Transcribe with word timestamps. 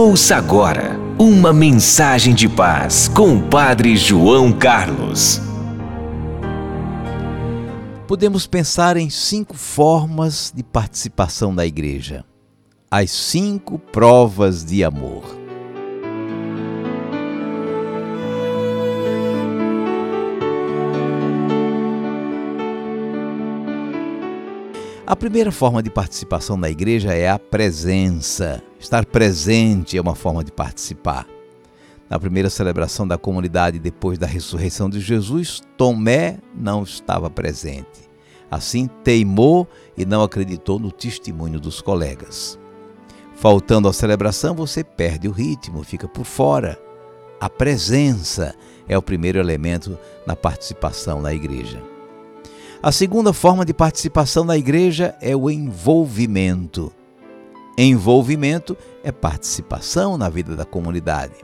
Ouça 0.00 0.36
agora 0.36 0.96
uma 1.18 1.52
mensagem 1.52 2.32
de 2.32 2.48
paz 2.48 3.08
com 3.08 3.36
o 3.36 3.42
Padre 3.42 3.96
João 3.96 4.52
Carlos. 4.52 5.40
Podemos 8.06 8.46
pensar 8.46 8.96
em 8.96 9.10
cinco 9.10 9.56
formas 9.56 10.52
de 10.54 10.62
participação 10.62 11.52
da 11.52 11.66
igreja. 11.66 12.24
As 12.88 13.10
cinco 13.10 13.76
provas 13.76 14.64
de 14.64 14.84
amor. 14.84 15.24
A 25.04 25.16
primeira 25.16 25.50
forma 25.50 25.82
de 25.82 25.90
participação 25.90 26.56
na 26.56 26.70
igreja 26.70 27.12
é 27.12 27.28
a 27.28 27.36
presença. 27.36 28.62
Estar 28.78 29.04
presente 29.04 29.98
é 29.98 30.00
uma 30.00 30.14
forma 30.14 30.44
de 30.44 30.52
participar. 30.52 31.26
Na 32.08 32.18
primeira 32.18 32.48
celebração 32.48 33.06
da 33.06 33.18
comunidade 33.18 33.78
depois 33.78 34.18
da 34.18 34.26
ressurreição 34.26 34.88
de 34.88 35.00
Jesus, 35.00 35.60
Tomé 35.76 36.38
não 36.54 36.84
estava 36.84 37.28
presente. 37.28 38.08
Assim, 38.50 38.88
teimou 39.04 39.68
e 39.96 40.06
não 40.06 40.22
acreditou 40.22 40.78
no 40.78 40.90
testemunho 40.90 41.60
dos 41.60 41.82
colegas. 41.82 42.58
Faltando 43.34 43.88
à 43.88 43.92
celebração, 43.92 44.54
você 44.54 44.82
perde 44.82 45.28
o 45.28 45.32
ritmo, 45.32 45.84
fica 45.84 46.08
por 46.08 46.24
fora. 46.24 46.78
A 47.40 47.50
presença 47.50 48.54
é 48.88 48.96
o 48.96 49.02
primeiro 49.02 49.38
elemento 49.38 49.98
na 50.26 50.34
participação 50.34 51.20
na 51.20 51.34
igreja. 51.34 51.82
A 52.82 52.90
segunda 52.90 53.32
forma 53.32 53.64
de 53.64 53.74
participação 53.74 54.44
na 54.44 54.56
igreja 54.56 55.14
é 55.20 55.36
o 55.36 55.50
envolvimento. 55.50 56.92
Envolvimento 57.80 58.76
é 59.04 59.12
participação 59.12 60.18
na 60.18 60.28
vida 60.28 60.56
da 60.56 60.64
comunidade. 60.64 61.34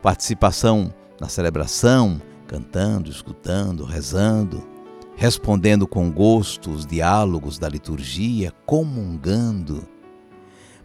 Participação 0.00 0.90
na 1.20 1.28
celebração, 1.28 2.22
cantando, 2.46 3.10
escutando, 3.10 3.84
rezando, 3.84 4.66
respondendo 5.14 5.86
com 5.86 6.10
gosto 6.10 6.70
os 6.70 6.86
diálogos 6.86 7.58
da 7.58 7.68
liturgia, 7.68 8.50
comungando. 8.64 9.86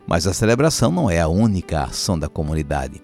Mas 0.05 0.27
a 0.27 0.33
celebração 0.33 0.91
não 0.91 1.09
é 1.09 1.21
a 1.21 1.29
única 1.29 1.83
ação 1.83 2.19
da 2.19 2.27
comunidade. 2.27 2.99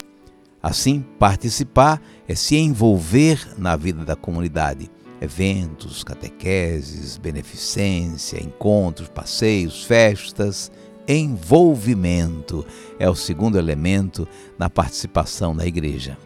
Assim, 0.61 0.99
participar 1.17 2.01
é 2.27 2.35
se 2.35 2.57
envolver 2.57 3.53
na 3.57 3.77
vida 3.77 4.03
da 4.03 4.17
comunidade 4.17 4.91
eventos, 5.21 6.03
catequeses, 6.03 7.17
beneficência, 7.17 8.43
encontros, 8.43 9.07
passeios, 9.07 9.83
festas, 9.85 10.69
envolvimento 11.17 12.65
é 12.99 13.09
o 13.09 13.15
segundo 13.15 13.57
elemento 13.57 14.27
na 14.57 14.69
participação 14.69 15.53
na 15.53 15.65
igreja. 15.65 16.17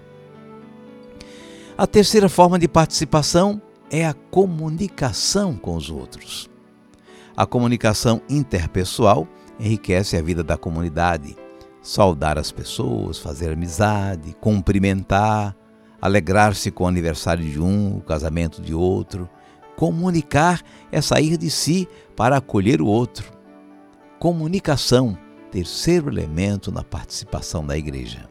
A 1.78 1.88
terceira 1.88 2.30
forma 2.30 2.60
de 2.60 2.68
participação 2.68 3.62
é 3.90 4.06
a 4.06 4.14
comunicação 4.14 5.56
com 5.56 5.76
os 5.76 5.90
outros. 5.90 6.50
A 7.36 7.48
comunicação 7.48 8.22
interpessoal 8.30 9.28
enriquece 9.60 10.16
a 10.16 10.22
vida 10.22 10.44
da 10.44 10.56
comunidade. 10.56 11.36
Saudar 11.82 12.38
as 12.38 12.52
pessoas, 12.52 13.18
fazer 13.18 13.52
amizade, 13.52 14.36
cumprimentar, 14.40 15.56
alegrar-se 16.00 16.70
com 16.70 16.84
o 16.84 16.88
aniversário 16.88 17.44
de 17.44 17.60
um, 17.60 17.98
o 17.98 18.02
casamento 18.02 18.62
de 18.62 18.74
outro. 18.74 19.28
Comunicar 19.76 20.62
é 20.92 21.02
sair 21.02 21.38
de 21.38 21.50
si 21.50 21.88
para 22.16 22.38
acolher 22.38 22.82
o 22.82 22.86
outro. 22.86 23.33
Comunicação, 24.24 25.18
terceiro 25.52 26.10
elemento 26.10 26.72
na 26.72 26.82
participação 26.82 27.68
da 27.68 27.78
igreja. 27.78 28.30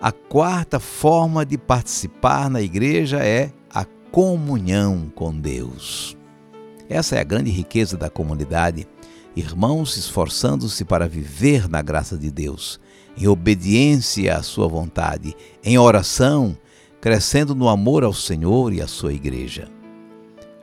A 0.00 0.10
quarta 0.10 0.80
forma 0.80 1.46
de 1.46 1.56
participar 1.56 2.50
na 2.50 2.60
igreja 2.60 3.24
é 3.24 3.52
a 3.72 3.84
comunhão 4.10 5.12
com 5.14 5.32
Deus. 5.32 6.16
Essa 6.88 7.14
é 7.14 7.20
a 7.20 7.22
grande 7.22 7.52
riqueza 7.52 7.96
da 7.96 8.10
comunidade, 8.10 8.84
irmãos 9.36 9.96
esforçando-se 9.96 10.84
para 10.84 11.06
viver 11.06 11.68
na 11.68 11.80
graça 11.80 12.18
de 12.18 12.28
Deus, 12.32 12.80
em 13.16 13.28
obediência 13.28 14.36
à 14.36 14.42
Sua 14.42 14.66
vontade, 14.66 15.36
em 15.62 15.78
oração, 15.78 16.58
crescendo 17.00 17.54
no 17.54 17.68
amor 17.68 18.02
ao 18.02 18.12
Senhor 18.12 18.72
e 18.72 18.82
à 18.82 18.88
Sua 18.88 19.12
igreja. 19.12 19.68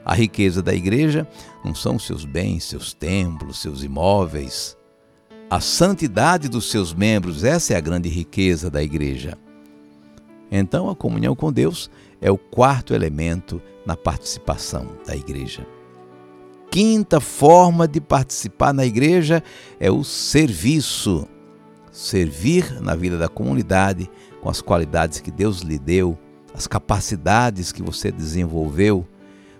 A 0.03 0.13
riqueza 0.13 0.61
da 0.61 0.73
igreja 0.73 1.27
não 1.63 1.75
são 1.75 1.99
seus 1.99 2.25
bens, 2.25 2.63
seus 2.63 2.93
templos, 2.93 3.61
seus 3.61 3.83
imóveis. 3.83 4.75
A 5.49 5.59
santidade 5.59 6.47
dos 6.49 6.71
seus 6.71 6.93
membros, 6.93 7.43
essa 7.43 7.73
é 7.73 7.77
a 7.77 7.81
grande 7.81 8.09
riqueza 8.09 8.69
da 8.69 8.81
igreja. 8.81 9.37
Então, 10.51 10.89
a 10.89 10.95
comunhão 10.95 11.35
com 11.35 11.51
Deus 11.51 11.89
é 12.19 12.31
o 12.31 12.37
quarto 12.37 12.93
elemento 12.93 13.61
na 13.85 13.95
participação 13.95 14.87
da 15.05 15.15
igreja. 15.15 15.65
Quinta 16.69 17.19
forma 17.19 17.87
de 17.87 17.99
participar 17.99 18.73
na 18.73 18.85
igreja 18.85 19.43
é 19.79 19.91
o 19.91 20.03
serviço 20.03 21.27
servir 21.91 22.81
na 22.81 22.95
vida 22.95 23.17
da 23.17 23.27
comunidade 23.27 24.09
com 24.41 24.49
as 24.49 24.61
qualidades 24.61 25.19
que 25.19 25.29
Deus 25.29 25.59
lhe 25.59 25.77
deu, 25.77 26.17
as 26.53 26.65
capacidades 26.65 27.71
que 27.71 27.83
você 27.83 28.11
desenvolveu, 28.11 29.05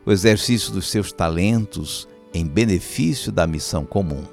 o 0.05 0.11
exercício 0.11 0.71
dos 0.71 0.89
seus 0.89 1.11
talentos 1.11 2.07
em 2.33 2.45
benefício 2.45 3.31
da 3.31 3.45
missão 3.45 3.85
comum. 3.85 4.23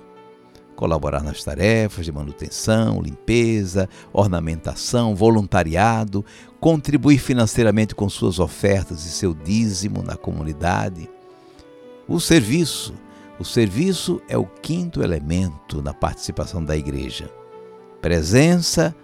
Colaborar 0.77 1.23
nas 1.23 1.43
tarefas 1.43 2.05
de 2.05 2.13
manutenção, 2.13 3.03
limpeza, 3.03 3.89
ornamentação, 4.13 5.15
voluntariado, 5.15 6.25
contribuir 6.61 7.19
financeiramente 7.19 7.95
com 7.95 8.09
suas 8.09 8.39
ofertas 8.39 9.05
e 9.05 9.11
seu 9.11 9.35
dízimo 9.35 10.03
na 10.03 10.17
comunidade. 10.17 11.11
O 12.07 12.21
serviço. 12.21 12.95
O 13.41 13.45
serviço 13.45 14.21
é 14.29 14.37
o 14.37 14.47
quinto 14.47 15.03
elemento 15.03 15.83
na 15.83 15.95
participação 15.95 16.65
da 16.65 16.77
igreja 16.77 17.31
presença, 18.01 18.95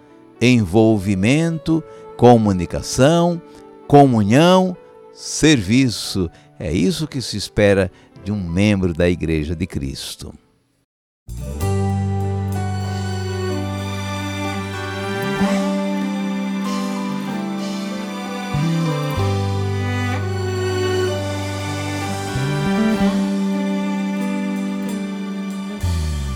envolvimento, 0.41 1.83
comunicação, 2.17 3.41
comunhão, 3.87 4.75
serviço. 5.13 6.29
É 6.59 6.71
isso 6.71 7.07
que 7.07 7.21
se 7.21 7.35
espera 7.35 7.91
de 8.23 8.31
um 8.31 8.41
membro 8.41 8.93
da 8.93 9.09
Igreja 9.09 9.55
de 9.55 9.67
Cristo. 9.67 10.33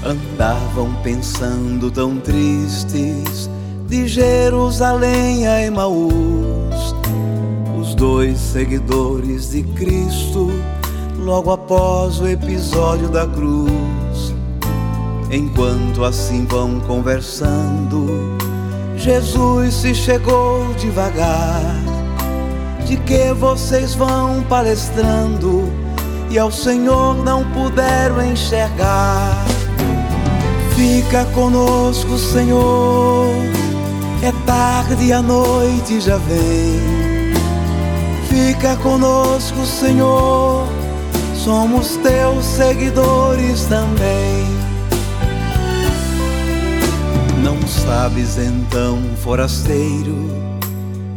Andavam 0.04 0.96
pensando 1.04 1.90
tão 1.92 2.20
tristes 2.20 3.50
de 3.88 4.08
Jerusalém 4.08 5.48
a 5.48 5.62
Emaús, 5.62 6.39
dois 8.00 8.40
seguidores 8.40 9.52
de 9.52 9.62
Cristo, 9.62 10.50
logo 11.18 11.52
após 11.52 12.22
o 12.22 12.28
episódio 12.28 13.10
da 13.10 13.28
cruz. 13.28 14.34
Enquanto 15.30 16.06
assim 16.06 16.46
vão 16.46 16.80
conversando, 16.80 18.38
Jesus 18.96 19.74
se 19.74 19.94
chegou 19.94 20.74
devagar. 20.76 21.62
De 22.86 22.96
que 22.96 23.34
vocês 23.34 23.94
vão 23.94 24.44
palestrando 24.44 25.70
e 26.30 26.40
ao 26.40 26.50
Senhor 26.50 27.22
não 27.26 27.44
puderam 27.52 28.26
enxergar? 28.26 29.46
Fica 30.74 31.26
conosco, 31.36 32.18
Senhor. 32.18 33.28
É 34.24 34.32
tarde 34.46 35.08
e 35.08 35.14
a 35.14 35.22
noite 35.22 36.00
já 36.00 36.16
vem. 36.16 37.09
Fica 38.40 38.78
conosco, 38.78 39.66
Senhor. 39.66 40.66
Somos 41.36 41.98
teus 41.98 42.46
seguidores 42.46 43.66
também. 43.66 44.46
Não 47.44 47.62
sabes 47.68 48.38
então, 48.38 48.98
forasteiro, 49.24 50.16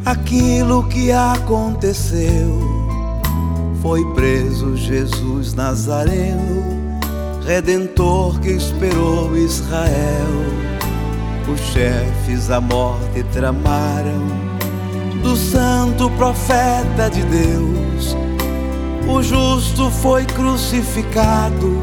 aquilo 0.05 0.83
que 0.89 1.13
aconteceu. 1.13 2.61
Foi 3.81 4.05
preso 4.15 4.77
Jesus 4.77 5.55
Nazareno 5.55 6.99
Redentor 7.47 8.41
que 8.41 8.51
esperou 8.51 9.37
Israel. 9.37 10.27
Os 11.53 11.61
chefes 11.73 12.51
a 12.51 12.61
morte 12.61 13.23
tramaram 13.33 14.52
do 15.23 15.37
santo 15.37 16.11
profeta 16.11 17.09
de 17.11 17.23
Deus. 17.23 18.17
O 19.09 19.23
justo 19.23 19.91
foi 19.91 20.25
crucificado, 20.25 21.83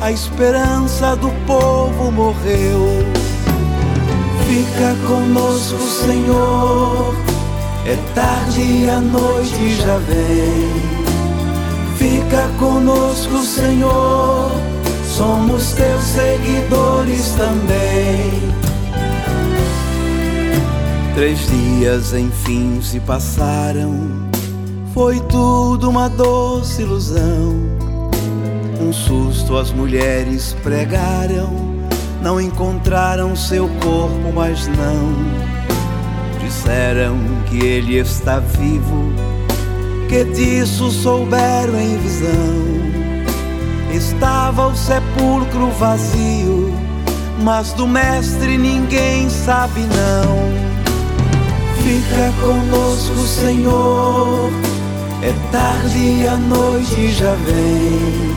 a 0.00 0.10
esperança 0.10 1.16
do 1.16 1.30
povo 1.46 2.10
morreu. 2.10 3.04
Fica 4.46 4.94
conosco, 5.06 5.78
Senhor. 5.78 7.14
É 7.86 7.96
tarde 8.14 8.60
e 8.60 8.88
a 8.88 9.00
noite 9.00 9.76
já 9.76 9.98
vem. 9.98 11.04
Fica 11.96 12.48
conosco, 12.58 13.38
Senhor. 13.38 14.50
Somos 15.06 15.72
teus 15.72 16.02
seguidores 16.02 17.32
também. 17.32 18.63
Três 21.14 21.46
dias 21.48 22.12
enfim 22.12 22.80
se 22.82 23.00
passaram. 23.00 24.30
Foi 24.92 25.20
tudo 25.20 25.88
uma 25.88 26.08
doce 26.08 26.82
ilusão. 26.82 27.54
Um 28.80 28.92
susto 28.92 29.56
as 29.56 29.70
mulheres 29.70 30.54
pregaram 30.62 31.74
não 32.24 32.40
encontraram 32.40 33.36
seu 33.36 33.68
corpo, 33.82 34.32
mas 34.34 34.66
não 34.66 35.44
disseram 36.42 37.18
que 37.46 37.58
ele 37.58 37.98
está 37.98 38.38
vivo, 38.38 39.12
que 40.08 40.24
disso 40.24 40.90
souberam 40.90 41.78
em 41.78 41.98
visão. 41.98 42.54
Estava 43.92 44.68
o 44.68 44.74
sepulcro 44.74 45.70
vazio, 45.72 46.72
mas 47.42 47.74
do 47.74 47.86
Mestre 47.86 48.56
ninguém 48.56 49.28
sabe 49.28 49.80
não. 49.80 50.73
Fica 51.84 52.32
conosco, 52.40 53.26
Senhor, 53.26 54.50
é 55.22 55.32
tarde 55.52 55.98
e 55.98 56.26
a 56.26 56.36
noite 56.36 57.12
já 57.12 57.34
vem. 57.34 58.34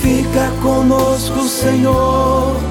Fica 0.00 0.50
conosco, 0.60 1.42
Senhor 1.48 2.70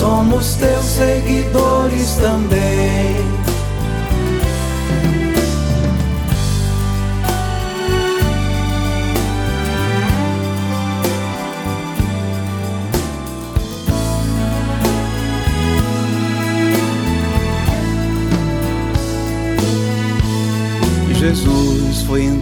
somos 0.00 0.54
teus 0.54 0.84
seguidores 0.84 2.14
também. 2.14 3.39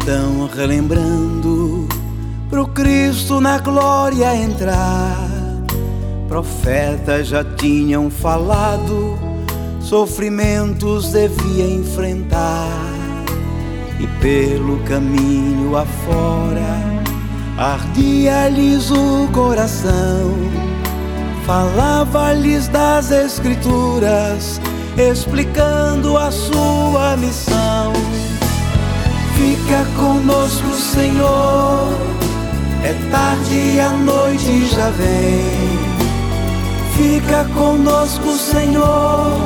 Então 0.08 0.46
relembrando 0.46 1.86
pro 2.48 2.66
Cristo 2.68 3.42
na 3.42 3.58
glória 3.58 4.34
entrar 4.34 5.28
Profetas 6.26 7.28
já 7.28 7.44
tinham 7.44 8.10
falado, 8.10 9.18
sofrimentos 9.80 11.12
devia 11.12 11.66
enfrentar. 11.66 12.70
E 14.00 14.06
pelo 14.20 14.78
caminho 14.84 15.76
afora, 15.76 17.02
ardia-lhes 17.58 18.90
o 18.90 19.28
coração. 19.32 20.34
Falava-lhes 21.44 22.68
das 22.68 23.10
Escrituras, 23.10 24.58
explicando 24.96 26.16
a 26.16 26.30
sua 26.30 27.16
missão. 27.16 27.92
Fica 29.38 29.84
conosco, 29.96 30.74
Senhor, 30.74 31.92
é 32.82 32.92
tarde 33.08 33.54
e 33.54 33.80
a 33.80 33.90
noite 33.90 34.66
já 34.66 34.90
vem. 34.90 35.78
Fica 36.96 37.44
conosco, 37.54 38.32
Senhor. 38.32 39.38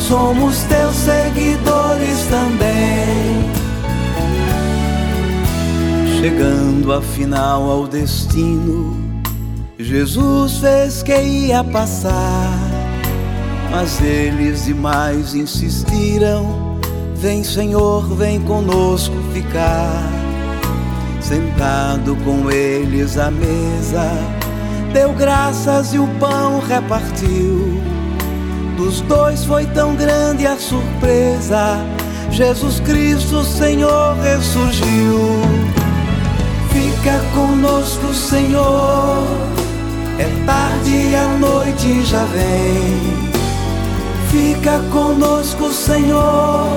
Somos 0.00 0.62
teus 0.62 0.96
seguidores 0.96 2.26
também. 2.30 3.44
Chegando 6.18 6.94
afinal 6.94 7.70
ao 7.70 7.86
destino, 7.86 8.96
Jesus 9.78 10.60
fez 10.60 11.02
que 11.02 11.14
ia 11.14 11.62
passar. 11.62 12.58
Mas 13.70 14.00
eles 14.00 14.64
demais 14.64 15.34
insistiram: 15.34 16.65
Vem, 17.18 17.42
Senhor, 17.42 18.06
vem 18.14 18.40
conosco 18.40 19.14
ficar. 19.32 20.02
Sentado 21.20 22.16
com 22.24 22.50
eles 22.50 23.18
à 23.18 23.30
mesa 23.30 24.10
deu 24.96 25.12
graças 25.12 25.92
e 25.92 25.98
o 25.98 26.08
pão 26.18 26.58
repartiu. 26.58 27.78
Dos 28.78 29.02
dois 29.02 29.44
foi 29.44 29.66
tão 29.66 29.94
grande 29.94 30.46
a 30.46 30.56
surpresa. 30.56 31.76
Jesus 32.30 32.80
Cristo, 32.80 33.44
Senhor, 33.44 34.16
ressurgiu. 34.22 35.20
Fica 36.72 37.18
conosco, 37.34 38.14
Senhor. 38.14 39.22
É 40.18 40.46
tarde 40.46 40.90
e 40.90 41.14
a 41.14 41.28
noite 41.28 42.02
já 42.06 42.24
vem. 42.24 43.25
Fica 44.30 44.80
conosco, 44.92 45.72
Senhor. 45.72 46.68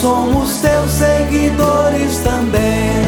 Somos 0.00 0.56
teus 0.56 0.90
seguidores 0.90 2.18
também. 2.18 3.02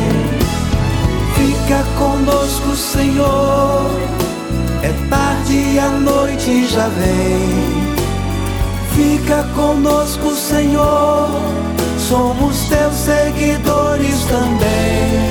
Fica 1.34 1.84
conosco, 1.98 2.76
Senhor 2.76 4.14
é 4.84 4.92
tarde 5.08 5.54
e 5.54 5.78
a 5.78 5.88
noite 5.88 6.66
já 6.66 6.88
vem. 6.88 7.94
Fica 8.94 9.42
conosco, 9.54 10.34
Senhor. 10.34 11.30
Somos 11.98 12.68
teus 12.68 12.94
seguidores 12.94 14.24
também. 14.24 15.23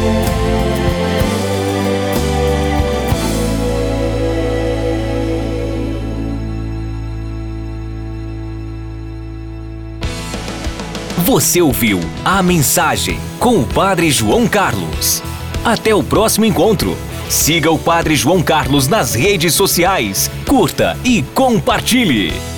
Você 11.25 11.61
ouviu 11.61 12.01
a 12.25 12.43
mensagem 12.43 13.17
com 13.39 13.61
o 13.61 13.65
Padre 13.65 14.11
João 14.11 14.45
Carlos. 14.45 15.23
Até 15.63 15.95
o 15.95 16.03
próximo 16.03 16.43
encontro. 16.43 16.97
Siga 17.29 17.71
o 17.71 17.79
Padre 17.79 18.13
João 18.13 18.41
Carlos 18.41 18.89
nas 18.89 19.13
redes 19.13 19.53
sociais, 19.53 20.29
curta 20.45 20.97
e 21.01 21.23
compartilhe. 21.23 22.52